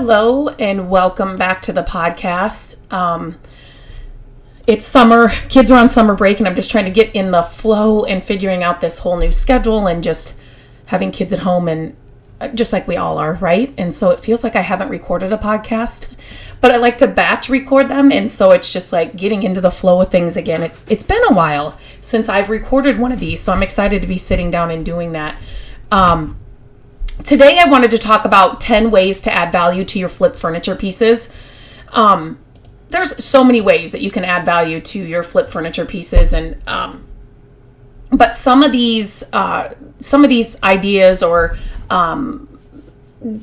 [0.00, 2.76] Hello, and welcome back to the podcast.
[2.92, 3.36] Um,
[4.64, 7.42] it's summer, kids are on summer break, and I'm just trying to get in the
[7.42, 10.36] flow and figuring out this whole new schedule and just
[10.86, 11.96] having kids at home and
[12.40, 13.74] uh, just like we all are, right?
[13.76, 16.14] And so it feels like I haven't recorded a podcast,
[16.60, 19.72] but I like to batch record them, and so it's just like getting into the
[19.72, 20.62] flow of things again.
[20.62, 24.06] It's it's been a while since I've recorded one of these, so I'm excited to
[24.06, 25.36] be sitting down and doing that.
[25.90, 26.38] Um,
[27.24, 30.74] today I wanted to talk about 10 ways to add value to your flip furniture
[30.74, 31.32] pieces.
[31.88, 32.38] Um,
[32.88, 36.60] there's so many ways that you can add value to your flip furniture pieces and
[36.66, 37.04] um,
[38.10, 41.56] but some of these uh, some of these ideas or
[41.90, 42.48] um,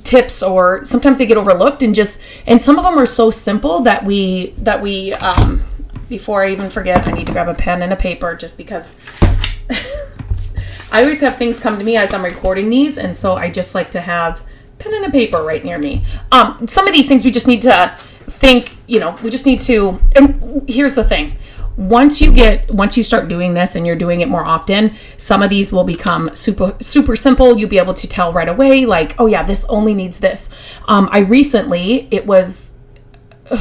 [0.04, 3.82] tips or sometimes they get overlooked and just and some of them are so simple
[3.82, 5.62] that we that we um,
[6.10, 8.96] before I even forget I need to grab a pen and a paper just because
[10.92, 13.76] I always have things come to me as I'm recording these, and so I just
[13.76, 14.44] like to have
[14.80, 16.06] pen and a paper right near me.
[16.32, 17.98] Um, some of these things we just need to
[18.28, 20.00] think, you know, we just need to.
[20.16, 21.38] And here's the thing:
[21.78, 25.44] once you get, once you start doing this, and you're doing it more often, some
[25.44, 27.58] of these will become super, super simple.
[27.58, 30.50] You'll be able to tell right away, like, oh yeah, this only needs this.
[30.88, 32.78] Um, I recently, it was,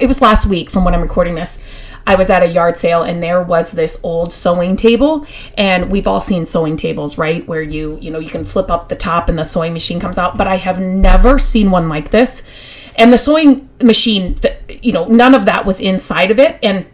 [0.00, 1.58] it was last week from when I'm recording this.
[2.06, 5.26] I was at a yard sale and there was this old sewing table.
[5.56, 7.46] And we've all seen sewing tables, right?
[7.46, 10.18] Where you, you know, you can flip up the top and the sewing machine comes
[10.18, 12.46] out, but I have never seen one like this.
[12.96, 14.38] And the sewing machine,
[14.82, 16.58] you know, none of that was inside of it.
[16.62, 16.86] And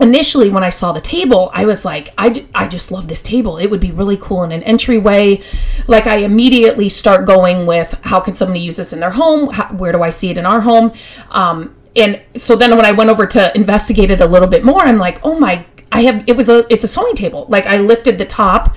[0.00, 3.58] initially when i saw the table i was like I, I just love this table.
[3.58, 5.42] It would be really cool in an entryway.
[5.86, 9.50] Like i immediately start going with how can somebody use this in their home?
[9.50, 10.92] How, where do i see it in our home?
[11.30, 14.82] Um, and so then when I went over to investigate it a little bit more,
[14.82, 17.46] I'm like, oh my, I have it was a it's a sewing table.
[17.48, 18.76] Like I lifted the top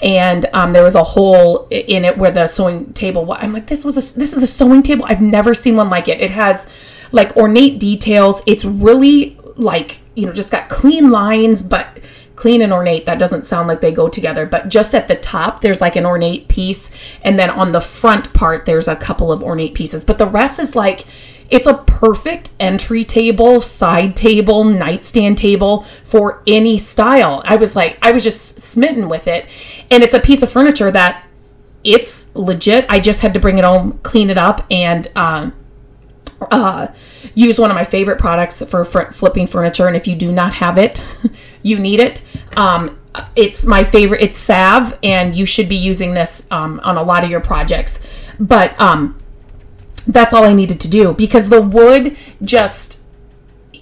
[0.00, 3.38] and um, there was a hole in it where the sewing table was.
[3.40, 5.04] I'm like, this was a this is a sewing table.
[5.08, 6.20] I've never seen one like it.
[6.20, 6.70] It has
[7.12, 8.42] like ornate details.
[8.46, 11.98] It's really like you know just got clean lines, but
[12.38, 15.58] clean and ornate that doesn't sound like they go together but just at the top
[15.60, 16.88] there's like an ornate piece
[17.22, 20.60] and then on the front part there's a couple of ornate pieces but the rest
[20.60, 21.04] is like
[21.50, 27.42] it's a perfect entry table, side table, nightstand table for any style.
[27.44, 29.46] I was like, I was just smitten with it.
[29.90, 31.24] And it's a piece of furniture that
[31.84, 32.84] it's legit.
[32.88, 35.50] I just had to bring it home, clean it up, and uh,
[36.50, 36.88] uh,
[37.34, 39.86] use one of my favorite products for fr- flipping furniture.
[39.86, 41.06] And if you do not have it,
[41.62, 42.24] you need it.
[42.56, 42.98] Um,
[43.36, 44.22] it's my favorite.
[44.22, 48.00] It's salve, and you should be using this um, on a lot of your projects.
[48.38, 49.18] But um,
[50.08, 53.02] that's all I needed to do because the wood just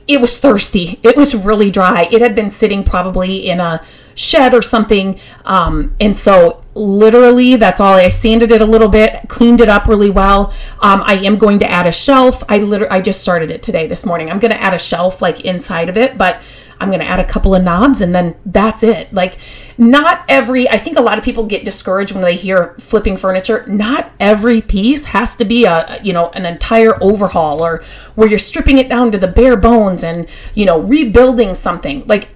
[0.09, 1.01] it was thirsty.
[1.03, 2.09] It was really dry.
[2.13, 5.19] It had been sitting probably in a shed or something.
[5.45, 9.87] Um, and so literally that's all I sanded it a little bit, cleaned it up
[9.87, 10.53] really well.
[10.81, 12.43] Um, I am going to add a shelf.
[12.49, 14.31] I literally I just started it today this morning.
[14.31, 16.41] I'm going to add a shelf like inside of it, but
[16.81, 19.13] I'm going to add a couple of knobs and then that's it.
[19.13, 19.39] Like,
[19.79, 23.67] not every, I think a lot of people get discouraged when they hear flipping furniture.
[23.67, 27.83] Not every piece has to be a, you know, an entire overhaul or
[28.15, 32.07] where you're stripping it down to the bare bones and, you know, rebuilding something.
[32.07, 32.29] Like,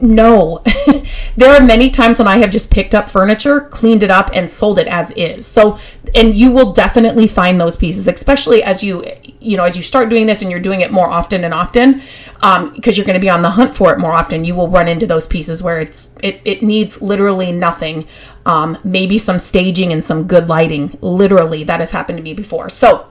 [0.00, 0.62] no.
[1.36, 4.50] there are many times when I have just picked up furniture, cleaned it up, and
[4.50, 5.46] sold it as is.
[5.46, 5.78] So,
[6.14, 9.04] and you will definitely find those pieces, especially as you,
[9.40, 12.02] you know, as you start doing this and you're doing it more often and often,
[12.42, 14.44] um, because you're going to be on the hunt for it more often.
[14.44, 18.06] You will run into those pieces where it's it it needs literally nothing,
[18.44, 20.98] um, maybe some staging and some good lighting.
[21.00, 22.68] Literally, that has happened to me before.
[22.68, 23.06] So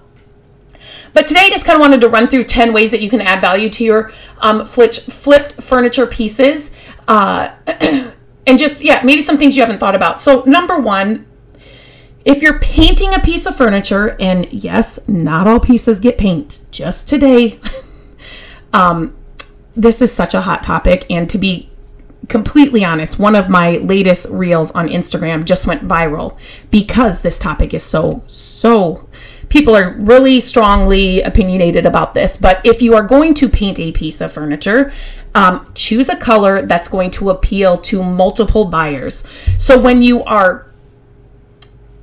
[1.15, 3.21] but today I just kind of wanted to run through 10 ways that you can
[3.21, 6.71] add value to your um, flipped furniture pieces.
[7.07, 7.53] Uh,
[8.47, 10.19] and just, yeah, maybe some things you haven't thought about.
[10.19, 11.25] So, number one,
[12.25, 17.07] if you're painting a piece of furniture, and yes, not all pieces get paint, just
[17.07, 17.59] today,
[18.73, 19.15] um,
[19.75, 21.05] this is such a hot topic.
[21.09, 21.69] And to be
[22.27, 26.37] completely honest, one of my latest reels on Instagram just went viral
[26.71, 29.07] because this topic is so, so
[29.49, 32.37] people are really strongly opinionated about this.
[32.37, 34.91] But if you are going to paint a piece of furniture,
[35.33, 39.25] um, choose a color that's going to appeal to multiple buyers.
[39.57, 40.71] So when you are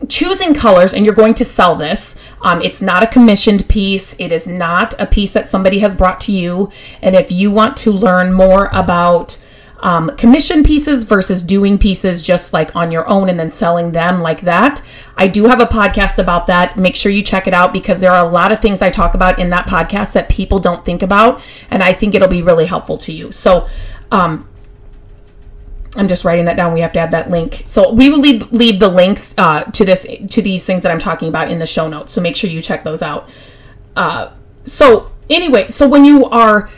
[0.08, 4.32] choosing colors and you're going to sell this um, it's not a commissioned piece it
[4.32, 7.92] is not a piece that somebody has brought to you and if you want to
[7.92, 9.41] learn more about
[9.82, 14.20] um, commission pieces versus doing pieces just like on your own and then selling them
[14.20, 14.80] like that.
[15.16, 16.76] I do have a podcast about that.
[16.76, 19.14] Make sure you check it out because there are a lot of things I talk
[19.14, 21.42] about in that podcast that people don't think about.
[21.68, 23.32] And I think it'll be really helpful to you.
[23.32, 23.68] So,
[24.12, 24.48] um,
[25.94, 26.72] I'm just writing that down.
[26.72, 27.64] We have to add that link.
[27.66, 30.98] So we will leave, leave the links uh, to this to these things that I'm
[30.98, 32.14] talking about in the show notes.
[32.14, 33.28] So make sure you check those out.
[33.94, 34.32] Uh,
[34.64, 36.70] so anyway, so when you are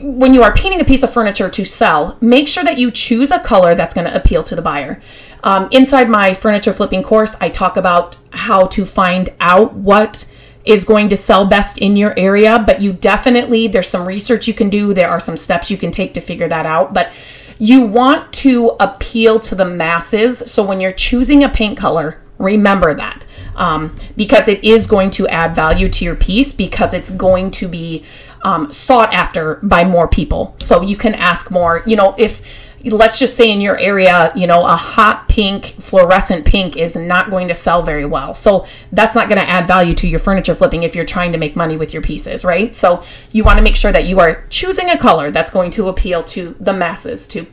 [0.00, 3.30] when you are painting a piece of furniture to sell, make sure that you choose
[3.30, 5.00] a color that's going to appeal to the buyer.
[5.42, 10.30] Um, inside my furniture flipping course, I talk about how to find out what
[10.64, 14.54] is going to sell best in your area, but you definitely, there's some research you
[14.54, 14.94] can do.
[14.94, 16.94] There are some steps you can take to figure that out.
[16.94, 17.12] But
[17.58, 20.38] you want to appeal to the masses.
[20.50, 25.28] So when you're choosing a paint color, remember that um, because it is going to
[25.28, 28.04] add value to your piece because it's going to be
[28.44, 30.54] um, sought after by more people.
[30.58, 31.82] So you can ask more.
[31.86, 32.42] You know, if
[32.84, 37.30] let's just say in your area, you know, a hot pink, fluorescent pink is not
[37.30, 38.34] going to sell very well.
[38.34, 41.38] So that's not going to add value to your furniture flipping if you're trying to
[41.38, 42.76] make money with your pieces, right?
[42.76, 43.02] So
[43.32, 46.22] you want to make sure that you are choosing a color that's going to appeal
[46.24, 47.46] to the masses, to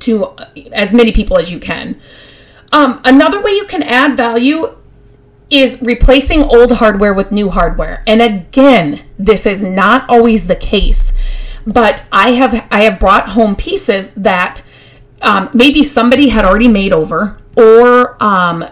[0.00, 0.36] to
[0.72, 1.98] as many people as you can.
[2.72, 4.76] Um, another way you can add value
[5.54, 8.02] is replacing old hardware with new hardware.
[8.06, 11.12] And again, this is not always the case,
[11.66, 14.62] but I have I have brought home pieces that
[15.22, 18.64] um, maybe somebody had already made over, or um,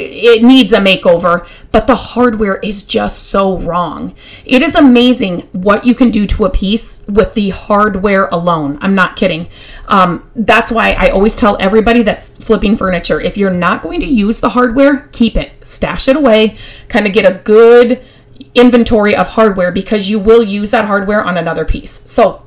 [0.00, 4.14] it needs a makeover, but the hardware is just so wrong.
[4.44, 8.78] It is amazing what you can do to a piece with the hardware alone.
[8.80, 9.48] I'm not kidding.
[9.86, 14.06] Um, that's why I always tell everybody that's flipping furniture if you're not going to
[14.06, 16.56] use the hardware, keep it, stash it away,
[16.88, 18.02] kind of get a good
[18.54, 22.02] inventory of hardware because you will use that hardware on another piece.
[22.10, 22.42] So,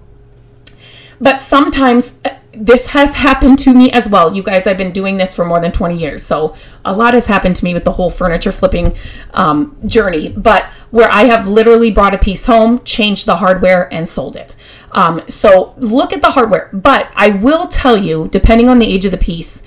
[1.21, 2.19] but sometimes
[2.53, 4.35] this has happened to me as well.
[4.35, 6.23] You guys, I've been doing this for more than 20 years.
[6.23, 6.55] So
[6.85, 8.95] a lot has happened to me with the whole furniture flipping
[9.33, 14.07] um, journey, but where I have literally brought a piece home, changed the hardware, and
[14.07, 14.55] sold it.
[14.91, 16.69] Um, so look at the hardware.
[16.71, 19.63] But I will tell you, depending on the age of the piece,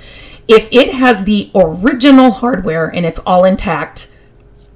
[0.46, 4.12] if it has the original hardware and it's all intact,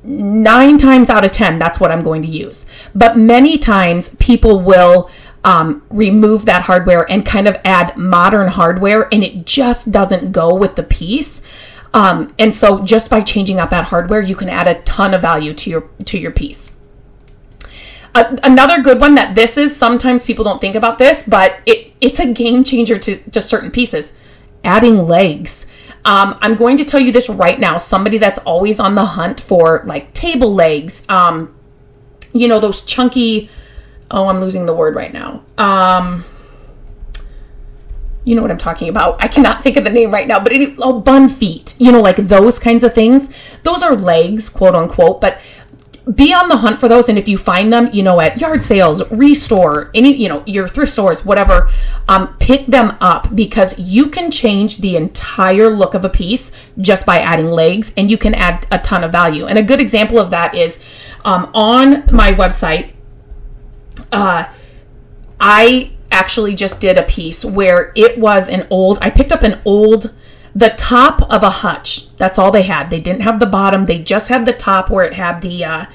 [0.02, 2.66] nine times out of 10, that's what I'm going to use.
[2.94, 5.10] But many times people will
[5.44, 10.54] um, remove that hardware and kind of add modern hardware, and it just doesn't go
[10.54, 11.42] with the piece.
[11.92, 15.22] Um, and so, just by changing out that hardware, you can add a ton of
[15.22, 16.76] value to your to your piece.
[18.12, 22.19] Another good one that this is sometimes people don't think about this, but it it's
[22.19, 24.14] a game changer to to certain pieces.
[24.62, 25.66] Adding legs.
[26.04, 27.76] Um, I'm going to tell you this right now.
[27.76, 31.54] Somebody that's always on the hunt for like table legs, um,
[32.32, 33.50] you know, those chunky
[34.10, 35.44] oh, I'm losing the word right now.
[35.58, 36.24] Um,
[38.24, 39.22] you know what I'm talking about.
[39.22, 42.00] I cannot think of the name right now, but it, oh, bun feet, you know,
[42.00, 43.30] like those kinds of things.
[43.62, 45.40] Those are legs, quote unquote, but
[46.14, 47.08] be on the hunt for those.
[47.08, 50.66] And if you find them, you know, at yard sales, restore, any, you know, your
[50.66, 51.70] thrift stores, whatever,
[52.08, 57.06] um, pick them up because you can change the entire look of a piece just
[57.06, 59.46] by adding legs and you can add a ton of value.
[59.46, 60.80] And a good example of that is
[61.24, 62.92] um, on my website,
[64.12, 64.52] uh,
[65.38, 69.61] I actually just did a piece where it was an old, I picked up an
[69.64, 70.14] old,
[70.54, 72.14] the top of a hutch.
[72.16, 72.90] That's all they had.
[72.90, 75.87] They didn't have the bottom, they just had the top where it had the uh,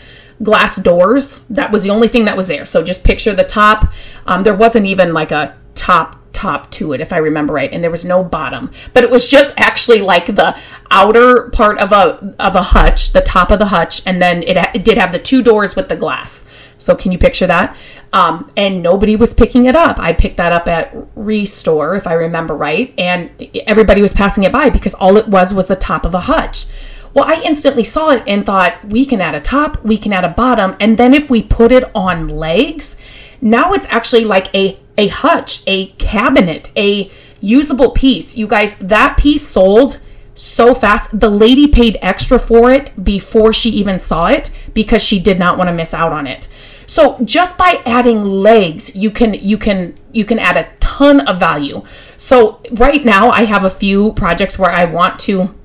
[0.42, 1.40] glass doors.
[1.50, 2.66] That was the only thing that was there.
[2.66, 3.94] So just picture the top.
[4.26, 7.82] Um, there wasn't even like a top top to it if i remember right and
[7.82, 10.56] there was no bottom but it was just actually like the
[10.92, 14.58] outer part of a of a hutch the top of the hutch and then it,
[14.76, 16.46] it did have the two doors with the glass
[16.77, 17.75] so can you picture that?
[18.13, 20.00] Um, and nobody was picking it up.
[20.00, 23.29] I picked that up at Restore, if I remember right, and
[23.67, 26.65] everybody was passing it by because all it was was the top of a hutch.
[27.13, 30.25] Well, I instantly saw it and thought, we can add a top, we can add
[30.25, 32.98] a bottom, and then if we put it on legs,
[33.41, 38.38] now it's actually like a a hutch, a cabinet, a usable piece.
[38.38, 40.01] You guys, that piece sold
[40.36, 41.18] so fast.
[41.20, 45.58] The lady paid extra for it before she even saw it because she did not
[45.58, 46.48] want to miss out on it.
[46.88, 51.39] So just by adding legs, you can you can you can add a ton of
[51.39, 51.84] value.
[52.18, 55.56] So right now I have a few projects where I want to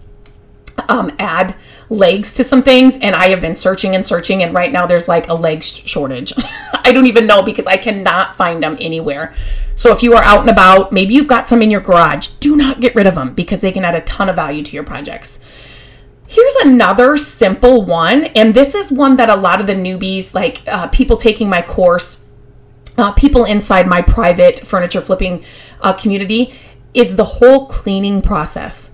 [0.89, 1.55] um, add
[1.91, 5.09] legs to some things and I have been searching and searching and right now there's
[5.09, 6.33] like a leg shortage.
[6.73, 9.35] I don't even know because I cannot find them anywhere.
[9.81, 12.55] So if you are out and about, maybe you've got some in your garage, do
[12.55, 14.85] not get rid of them because they can add a ton of value to your
[14.85, 15.41] projects.
[16.27, 20.61] Here's another simple one, and this is one that a lot of the newbies, like
[20.67, 22.27] uh, people taking my course,
[22.99, 25.43] uh, people inside my private furniture flipping
[25.81, 26.53] uh, community,
[26.93, 28.91] is the whole cleaning process.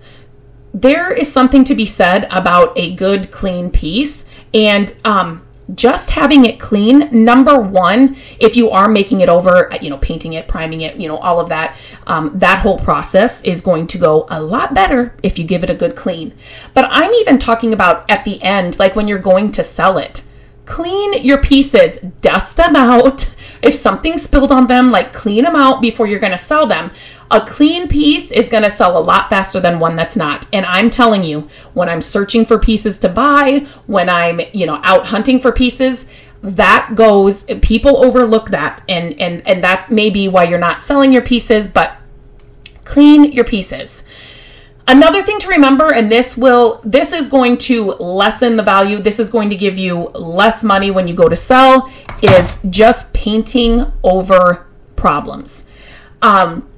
[0.73, 4.25] There is something to be said about a good clean piece,
[4.55, 9.90] and um, just having it clean number one if you are making it over you
[9.90, 13.61] know painting it priming it you know all of that um, that whole process is
[13.61, 16.32] going to go a lot better if you give it a good clean.
[16.75, 20.23] But i'm even talking about at the end like when you're going to sell it
[20.66, 25.80] clean your pieces dust them out if something spilled on them like clean them out
[25.80, 26.90] before you're going to sell them
[27.30, 30.46] a clean piece is going to sell a lot faster than one that's not.
[30.52, 34.80] And I'm telling you, when I'm searching for pieces to buy, when I'm, you know,
[34.85, 36.06] out hunting for pieces,
[36.42, 41.12] that goes people overlook that and and and that may be why you're not selling
[41.12, 41.96] your pieces, but
[42.85, 44.06] clean your pieces.
[44.88, 48.99] Another thing to remember and this will this is going to lessen the value.
[48.99, 53.12] This is going to give you less money when you go to sell is just
[53.12, 55.64] painting over problems.
[56.23, 56.69] Um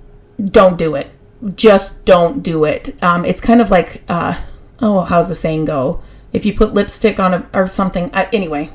[0.43, 1.11] don't do it.
[1.55, 3.01] Just don't do it.
[3.03, 4.41] Um, it's kind of like, uh,
[4.81, 6.03] oh, how's the saying go?
[6.33, 8.71] If you put lipstick on a, or something, uh, anyway,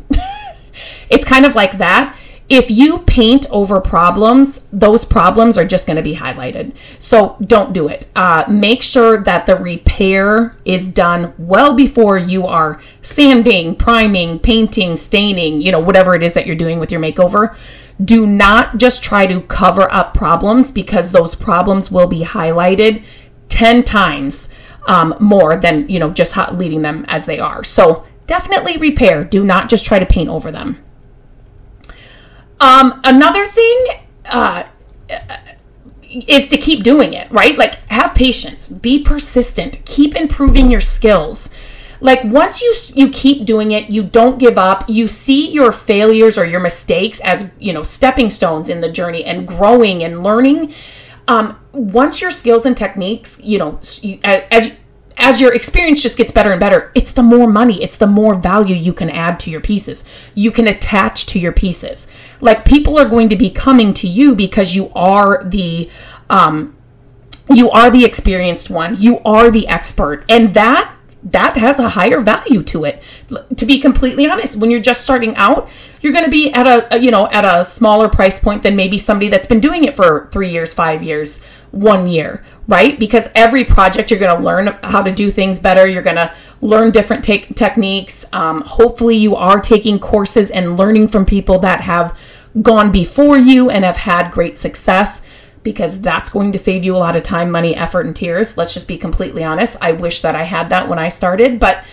[1.10, 2.18] it's kind of like that.
[2.50, 6.74] If you paint over problems, those problems are just going to be highlighted.
[7.00, 8.08] So don't do it.
[8.16, 14.96] Uh, make sure that the repair is done well before you are sanding, priming, painting,
[14.98, 17.56] staining, you know, whatever it is that you're doing with your makeover
[18.04, 23.04] do not just try to cover up problems because those problems will be highlighted
[23.50, 24.50] 10 times
[24.88, 29.46] um, more than you know just leaving them as they are so definitely repair do
[29.46, 30.78] not just try to paint over them
[32.64, 33.88] um, another thing
[34.26, 34.64] uh,
[36.28, 37.58] is to keep doing it right?
[37.58, 38.70] Like have patience.
[38.70, 39.84] Be persistent.
[39.86, 41.54] Keep improving your skills.
[42.00, 44.86] Like once you you keep doing it you don't give up.
[44.88, 49.24] You see your failures or your mistakes as you know stepping stones in the journey
[49.26, 50.74] and growing and learning.
[51.28, 53.80] Um, once your skills and techniques you know
[54.24, 54.78] as as
[55.40, 58.76] your experience just gets better and better, it's the more money, it's the more value
[58.76, 60.06] you can add to your pieces.
[60.36, 62.08] You can attach to your pieces.
[62.42, 65.90] Like people are going to be coming to you because you are the
[66.30, 66.76] um
[67.50, 68.96] you are the experienced one.
[69.00, 70.26] You are the expert.
[70.30, 70.94] And that
[71.24, 73.02] that has a higher value to it
[73.56, 75.70] to be completely honest when you're just starting out
[76.02, 78.98] you're going to be at a, you know at a smaller price point than maybe
[78.98, 83.64] somebody that's been doing it for 3 years 5 years 1 year right because every
[83.64, 87.24] project you're going to learn how to do things better you're going to learn different
[87.24, 92.18] te- techniques um, hopefully you are taking courses and learning from people that have
[92.62, 95.22] gone before you and have had great success
[95.64, 98.58] because that's going to save you a lot of time, money, effort, and tears.
[98.58, 99.78] Let's just be completely honest.
[99.82, 101.84] I wish that I had that when I started, but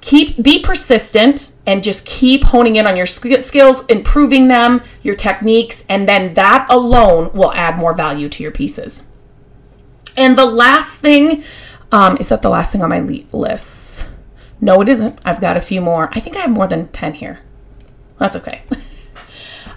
[0.00, 5.84] keep be persistent and just keep honing in on your skills, improving them, your techniques,
[5.88, 9.04] and then that alone will add more value to your pieces.
[10.18, 11.44] And the last thing,
[11.92, 13.00] um, is that the last thing on my
[13.32, 14.08] list?
[14.60, 15.18] No, it isn't.
[15.24, 16.10] I've got a few more.
[16.12, 17.40] I think I have more than 10 here.
[18.18, 18.62] That's okay.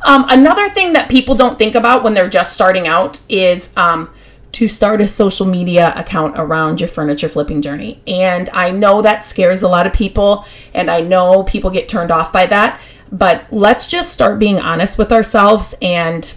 [0.04, 4.10] Um, another thing that people don't think about when they're just starting out is um,
[4.54, 8.02] to start a social media account around your furniture flipping journey.
[8.08, 12.10] And I know that scares a lot of people, and I know people get turned
[12.10, 12.82] off by that.
[13.12, 16.34] But let's just start being honest with ourselves and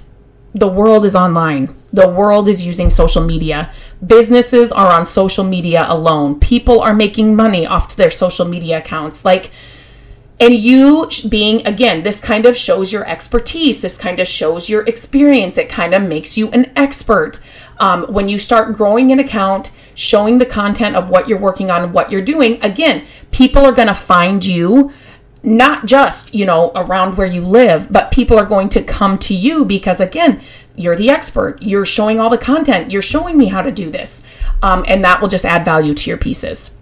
[0.55, 1.75] the world is online.
[1.95, 3.73] The world is using social media.
[4.05, 6.41] Businesses are on social media alone.
[6.41, 9.25] People are making money off to their social media accounts.
[9.25, 9.53] Like,
[10.41, 14.85] and you being again this kind of shows your expertise this kind of shows your
[14.87, 17.39] experience it kind of makes you an expert
[17.79, 21.93] um, when you start growing an account showing the content of what you're working on
[21.93, 24.93] what you're doing again people are going to find you
[25.45, 29.35] not just you know around where you live but people are going to come to
[29.35, 30.43] you because again
[30.77, 31.63] you're the expert.
[31.63, 32.91] You're showing all the content.
[32.91, 34.25] You're showing me how to do this.
[34.63, 36.77] Um, and that will just add value to your pieces.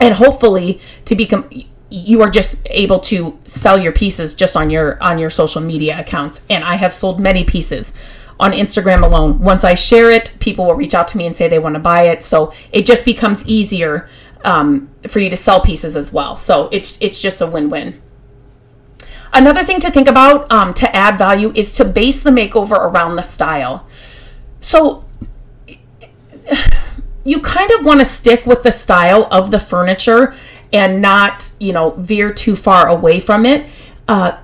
[0.00, 1.48] And hopefully to become
[1.90, 5.98] you are just able to sell your pieces just on your on your social media
[5.98, 6.44] accounts.
[6.48, 7.94] And i have sold many pieces
[8.38, 9.40] on instagram alone.
[9.40, 11.80] Once i share it people will reach out to me and say they want to
[11.80, 12.22] buy it.
[12.22, 14.08] So it just becomes easier
[14.44, 16.36] um, for you to sell pieces as well.
[16.36, 18.00] So it's it's just a win-win
[19.32, 23.16] another thing to think about um, to add value is to base the makeover around
[23.16, 23.86] the style
[24.60, 25.04] so
[27.24, 30.34] you kind of want to stick with the style of the furniture
[30.72, 33.66] and not, you know, veer too far away from it.
[34.06, 34.38] Uh,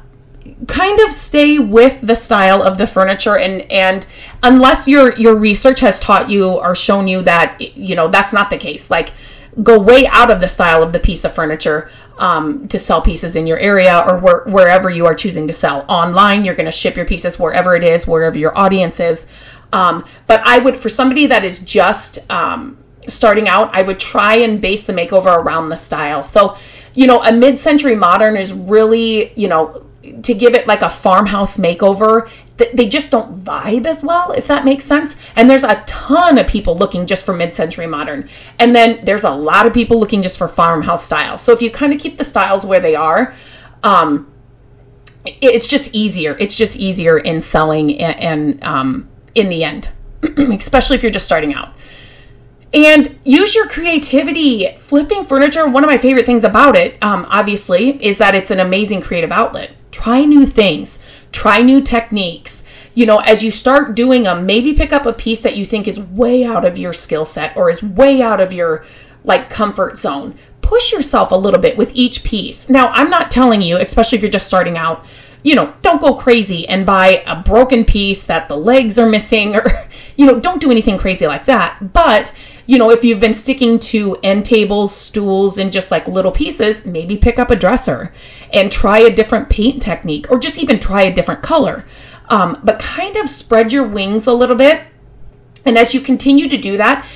[0.66, 4.06] kind of stay with the style of the furniture and and
[4.42, 8.50] unless your your research has taught you or shown you that you know that's not
[8.50, 9.12] the case like
[9.62, 13.36] go way out of the style of the piece of furniture um, to sell pieces
[13.36, 15.84] in your area or where, wherever you are choosing to sell.
[15.88, 19.26] Online, you're going to ship your pieces wherever it is, wherever your audience is.
[19.72, 24.36] Um, but I would, for somebody that is just um, starting out, I would try
[24.36, 26.22] and base the makeover around the style.
[26.22, 26.56] So,
[26.94, 29.84] you know, a mid century modern is really, you know,
[30.22, 34.64] to give it like a farmhouse makeover they just don't vibe as well if that
[34.64, 35.16] makes sense.
[35.34, 38.28] And there's a ton of people looking just for mid-century modern.
[38.58, 41.70] And then there's a lot of people looking just for farmhouse styles so if you
[41.70, 43.34] kind of keep the styles where they are
[43.82, 44.30] um,
[45.26, 46.36] it's just easier.
[46.38, 49.90] It's just easier in selling and, and um, in the end
[50.22, 51.72] especially if you're just starting out.
[52.72, 54.76] And use your creativity.
[54.78, 58.60] Flipping furniture one of my favorite things about it um, obviously is that it's an
[58.60, 59.70] amazing creative outlet.
[59.92, 61.02] Try new things
[61.34, 62.62] try new techniques.
[62.94, 65.88] You know, as you start doing them, maybe pick up a piece that you think
[65.88, 68.84] is way out of your skill set or is way out of your
[69.24, 70.38] like comfort zone.
[70.62, 72.70] Push yourself a little bit with each piece.
[72.70, 75.04] Now, I'm not telling you, especially if you're just starting out,
[75.42, 79.56] you know, don't go crazy and buy a broken piece that the legs are missing
[79.56, 81.92] or, you know, don't do anything crazy like that.
[81.92, 82.32] But,
[82.66, 86.86] you know, if you've been sticking to end tables, stools, and just like little pieces,
[86.86, 88.12] maybe pick up a dresser
[88.54, 91.84] and try a different paint technique or just even try a different color.
[92.28, 94.82] Um, but kind of spread your wings a little bit.
[95.66, 97.06] And as you continue to do that,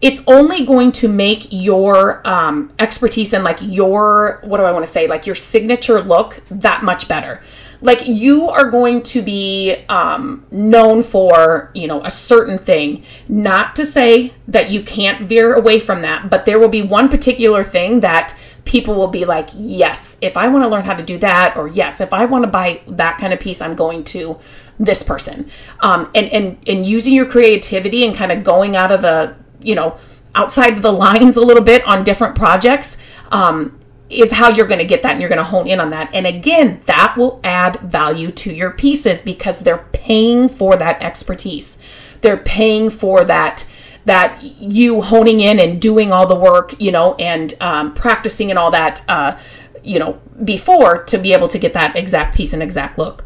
[0.00, 4.84] it's only going to make your um, expertise and like your, what do I want
[4.84, 7.40] to say, like your signature look that much better
[7.80, 13.76] like you are going to be um, known for you know a certain thing not
[13.76, 17.62] to say that you can't veer away from that but there will be one particular
[17.62, 18.36] thing that
[18.68, 21.66] people will be like yes if i want to learn how to do that or
[21.66, 24.38] yes if i want to buy that kind of piece i'm going to
[24.78, 29.00] this person um, and and and using your creativity and kind of going out of
[29.00, 29.96] the you know
[30.34, 32.98] outside of the lines a little bit on different projects
[33.32, 33.78] um,
[34.10, 36.08] is how you're going to get that and you're going to hone in on that.
[36.14, 41.78] And again, that will add value to your pieces because they're paying for that expertise.
[42.22, 43.66] They're paying for that
[44.08, 48.58] that you honing in and doing all the work, you know, and um, practicing and
[48.58, 49.38] all that, uh,
[49.82, 53.24] you know, before to be able to get that exact piece and exact look.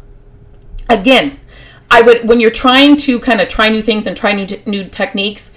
[0.89, 1.39] Again,
[1.91, 4.61] I would when you're trying to kind of try new things and try new t-
[4.65, 5.51] new techniques,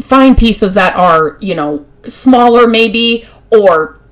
[0.00, 4.02] find pieces that are you know smaller maybe or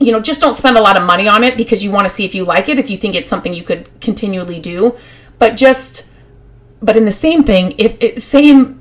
[0.00, 2.12] you know, just don't spend a lot of money on it because you want to
[2.12, 4.96] see if you like it, if you think it's something you could continually do.
[5.38, 6.08] But just,
[6.80, 8.79] but in the same thing, if it, same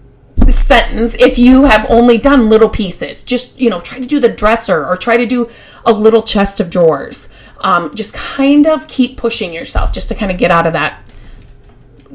[0.51, 4.29] sentence, if you have only done little pieces, just, you know, try to do the
[4.29, 5.49] dresser or try to do
[5.85, 7.29] a little chest of drawers.
[7.59, 11.11] Um, just kind of keep pushing yourself just to kind of get out of that,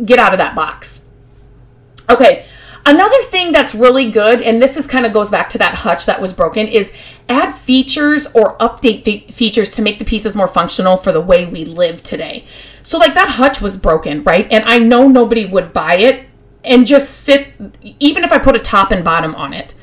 [0.05, 1.05] get out of that box.
[2.09, 2.47] Okay.
[2.87, 6.05] Another thing that's really good, and this is kind of goes back to that hutch
[6.05, 6.93] that was broken, is
[7.31, 11.47] add features or update fe- features to make the pieces more functional for the way
[11.47, 12.45] we live today.
[12.83, 14.47] So, like that hutch was broken, right?
[14.51, 16.27] And I know nobody would buy it
[16.65, 17.49] and just sit,
[18.01, 19.75] even if I put a top and bottom on it,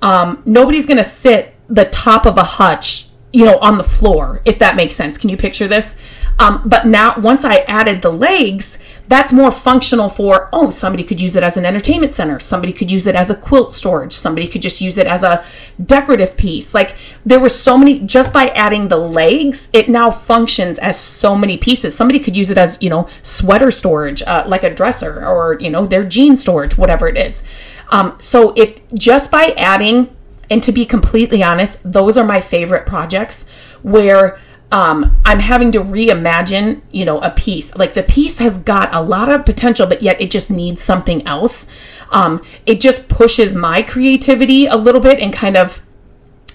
[0.00, 4.58] um, nobody's gonna sit the top of a hutch, you know, on the floor, if
[4.58, 5.16] that makes sense.
[5.18, 5.96] Can you picture this?
[6.38, 11.20] Um, but now, once I added the legs, that's more functional for, oh, somebody could
[11.20, 12.38] use it as an entertainment center.
[12.40, 14.12] Somebody could use it as a quilt storage.
[14.12, 15.44] Somebody could just use it as a
[15.84, 16.72] decorative piece.
[16.74, 21.36] Like there were so many, just by adding the legs, it now functions as so
[21.36, 21.94] many pieces.
[21.94, 25.68] Somebody could use it as, you know, sweater storage, uh, like a dresser or, you
[25.68, 27.42] know, their jean storage, whatever it is.
[27.90, 30.14] Um, so if just by adding,
[30.48, 33.46] and to be completely honest, those are my favorite projects
[33.82, 34.38] where
[34.72, 37.76] um, I'm having to reimagine, you know, a piece.
[37.76, 41.24] Like the piece has got a lot of potential, but yet it just needs something
[41.26, 41.66] else.
[42.10, 45.82] Um, it just pushes my creativity a little bit and kind of,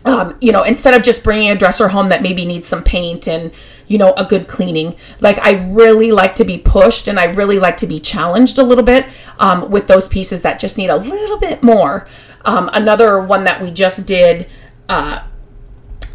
[0.03, 3.27] um, you know, instead of just bringing a dresser home that maybe needs some paint
[3.27, 3.51] and,
[3.85, 4.95] you know, a good cleaning.
[5.19, 8.63] Like I really like to be pushed and I really like to be challenged a
[8.63, 9.05] little bit
[9.37, 12.07] um, with those pieces that just need a little bit more.
[12.45, 14.51] Um, another one that we just did.
[14.89, 15.21] Uh,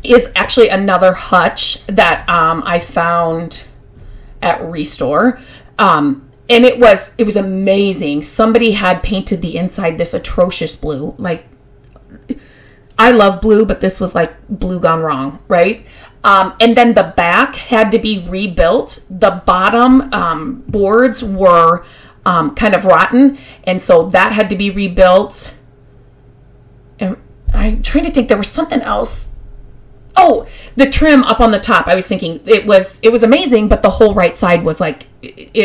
[0.02, 3.66] is actually another hutch that um, I found
[4.40, 5.38] at Restore.
[5.78, 8.22] Um, and it was it was amazing.
[8.22, 11.14] Somebody had painted the inside this atrocious blue.
[11.18, 11.46] Like
[12.98, 15.86] I love blue, but this was like blue gone wrong, right?
[16.24, 19.04] Um, and then the back had to be rebuilt.
[19.10, 21.84] The bottom um, boards were
[22.24, 25.54] um, kind of rotten, and so that had to be rebuilt.
[27.00, 27.16] And
[27.52, 28.28] I'm trying to think.
[28.28, 29.31] There was something else
[30.76, 33.82] the trim up on the top i was thinking it was it was amazing but
[33.82, 35.06] the whole right side was like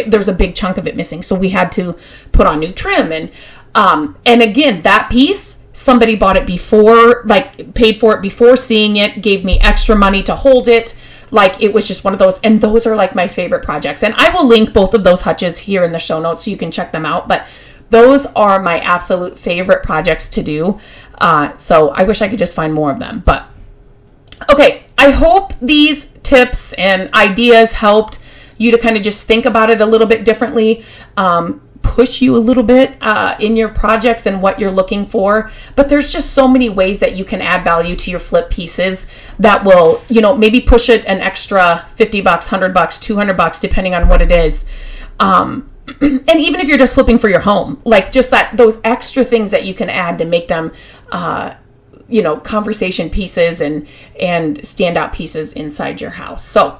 [0.07, 1.95] there's a big chunk of it missing so we had to
[2.31, 3.31] put on new trim and
[3.75, 8.95] um and again that piece somebody bought it before, like paid for it before seeing
[8.95, 10.97] it, gave me extra money to hold it.
[11.29, 14.01] Like it was just one of those, and those are like my favorite projects.
[14.01, 16.57] And I will link both of those hutches here in the show notes so you
[16.57, 17.27] can check them out.
[17.27, 17.47] But
[17.89, 20.79] those are my absolute favorite projects to do.
[21.19, 23.21] Uh, so I wish I could just find more of them.
[23.23, 23.47] But
[24.49, 28.19] okay, I hope these tips and ideas helped
[28.57, 30.83] you to kind of just think about it a little bit differently.
[31.15, 35.49] Um, push you a little bit uh, in your projects and what you're looking for.
[35.75, 39.07] But there's just so many ways that you can add value to your flip pieces
[39.39, 43.59] that will, you know, maybe push it an extra 50 bucks, 100 bucks, 200 bucks,
[43.59, 44.65] depending on what it is.
[45.19, 45.71] Um,
[46.01, 49.51] and even if you're just flipping for your home, like just that, those extra things
[49.51, 50.73] that you can add to make them,
[51.11, 51.55] uh,
[52.09, 53.87] you know, conversation pieces and,
[54.19, 56.43] and standout pieces inside your house.
[56.43, 56.79] So,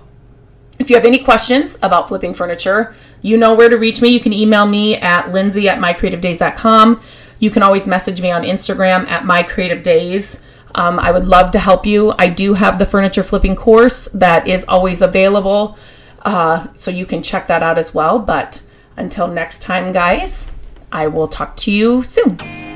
[0.79, 4.09] if you have any questions about flipping furniture, you know where to reach me.
[4.09, 7.01] You can email me at lindsay at mycreativedays.com.
[7.39, 10.41] You can always message me on Instagram at mycreativedays.
[10.75, 12.13] Um, I would love to help you.
[12.19, 15.77] I do have the furniture flipping course that is always available,
[16.21, 18.19] uh, so you can check that out as well.
[18.19, 18.63] But
[18.95, 20.51] until next time, guys,
[20.91, 22.66] I will talk to you soon.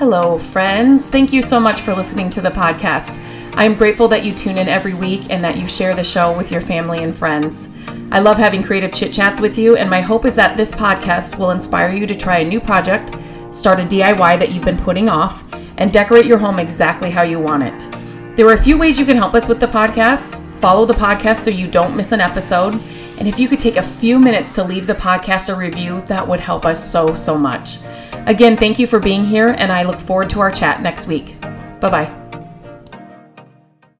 [0.00, 1.10] Hello, friends.
[1.10, 3.22] Thank you so much for listening to the podcast.
[3.54, 6.34] I am grateful that you tune in every week and that you share the show
[6.34, 7.68] with your family and friends.
[8.10, 11.38] I love having creative chit chats with you, and my hope is that this podcast
[11.38, 13.14] will inspire you to try a new project,
[13.50, 17.38] start a DIY that you've been putting off, and decorate your home exactly how you
[17.38, 18.36] want it.
[18.36, 20.40] There are a few ways you can help us with the podcast.
[20.60, 22.76] Follow the podcast so you don't miss an episode.
[23.18, 26.26] And if you could take a few minutes to leave the podcast a review, that
[26.26, 27.80] would help us so, so much.
[28.26, 31.40] Again, thank you for being here, and I look forward to our chat next week.
[31.80, 32.19] Bye bye.